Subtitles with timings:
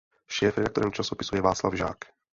[0.27, 1.97] Šéfredaktorem časopisu je Václav Žák.